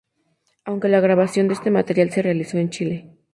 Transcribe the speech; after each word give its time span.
Aunque 0.65 0.87
la 0.89 0.99
grabación 0.99 1.47
de 1.47 1.53
este 1.53 1.69
material 1.69 2.09
se 2.09 2.23
realizó 2.23 2.57
en 2.57 2.71
Chile. 2.71 3.17